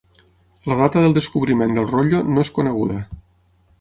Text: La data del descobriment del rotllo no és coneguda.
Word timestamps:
La 0.69 0.77
data 0.79 1.03
del 1.03 1.13
descobriment 1.17 1.75
del 1.77 1.87
rotllo 1.91 2.23
no 2.31 2.47
és 2.47 2.51
coneguda. 2.57 2.97